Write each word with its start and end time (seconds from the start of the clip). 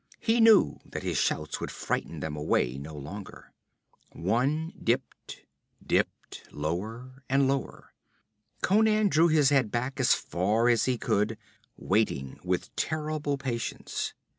He 0.17 0.41
knew 0.41 0.79
that 0.83 1.03
his 1.03 1.19
shouts 1.19 1.61
would 1.61 1.69
frighten 1.69 2.21
them 2.21 2.35
away 2.35 2.79
no 2.79 2.95
longer. 2.95 3.53
One 4.13 4.73
dipped 4.83 5.43
dipped 5.85 6.41
lower 6.51 7.23
and 7.29 7.47
lower. 7.47 7.93
Conan 8.63 9.09
drew 9.09 9.27
his 9.27 9.49
head 9.51 9.69
back 9.69 9.99
as 9.99 10.15
far 10.15 10.69
as 10.69 10.85
he 10.85 10.97
could, 10.97 11.37
waiting 11.77 12.39
with 12.43 12.75
terrible 12.75 13.37
patience. 13.37 14.15